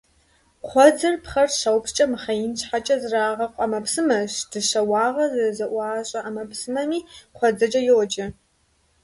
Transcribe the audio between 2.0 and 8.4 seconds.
мыхъеин щхьэкӀэ зрагъэкъу ӏэмэпсымэщ. Дыщэ уагъэ зэрызэӏуащэ ӏэмэпсымэми кхъуэдзэкӏэ йоджэ.